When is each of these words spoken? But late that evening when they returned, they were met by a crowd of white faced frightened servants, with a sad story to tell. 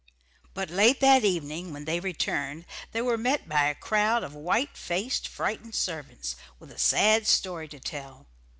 But 0.55 0.71
late 0.71 0.99
that 1.01 1.23
evening 1.23 1.71
when 1.73 1.85
they 1.85 1.99
returned, 1.99 2.65
they 2.91 3.03
were 3.03 3.19
met 3.19 3.47
by 3.47 3.65
a 3.65 3.75
crowd 3.75 4.23
of 4.23 4.33
white 4.33 4.75
faced 4.75 5.27
frightened 5.27 5.75
servants, 5.75 6.35
with 6.57 6.71
a 6.71 6.79
sad 6.79 7.27
story 7.27 7.67
to 7.67 7.79
tell. 7.79 8.25